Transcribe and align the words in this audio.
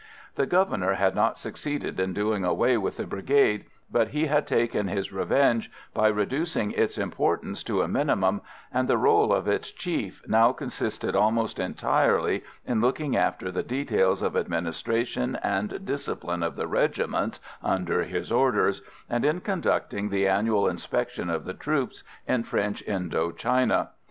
The 0.33 0.47
Governor 0.47 0.93
had 0.95 1.13
not 1.13 1.37
succeeded 1.37 1.99
in 1.99 2.11
doing 2.15 2.43
away 2.43 2.75
with 2.75 2.97
the 2.97 3.05
Brigade, 3.05 3.65
but 3.91 4.07
he 4.07 4.25
had 4.25 4.47
taken 4.47 4.87
his 4.87 5.13
revenge 5.13 5.69
by 5.93 6.07
reducing 6.07 6.71
its 6.71 6.97
importance 6.97 7.61
to 7.65 7.83
a 7.83 7.87
minimum, 7.87 8.41
and 8.73 8.87
the 8.87 8.97
rôle 8.97 9.31
of 9.31 9.47
its 9.47 9.69
chief 9.69 10.23
now 10.27 10.53
consisted 10.53 11.15
almost 11.15 11.59
entirely 11.59 12.43
in 12.65 12.81
looking 12.81 13.15
after 13.15 13.51
the 13.51 13.61
details 13.61 14.23
of 14.23 14.35
administration 14.35 15.37
and 15.43 15.85
discipline 15.85 16.41
of 16.41 16.55
the 16.55 16.65
regiments 16.65 17.39
under 17.63 18.01
his 18.01 18.31
orders, 18.31 18.81
and 19.07 19.23
in 19.23 19.39
conducting 19.39 20.09
the 20.09 20.27
annual 20.27 20.67
inspection 20.67 21.29
of 21.29 21.45
the 21.45 21.53
troops 21.53 22.03
in 22.27 22.41
French 22.41 22.81
Indo 22.87 23.29
China. 23.31 23.91